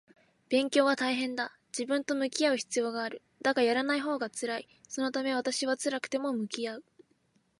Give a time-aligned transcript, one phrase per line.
[0.49, 1.55] 勉強は大変だ。
[1.67, 3.21] 自分と向き合う必要がある。
[3.43, 4.67] だが、やらないほうが辛い。
[4.87, 6.83] そのため私は辛くても向き合う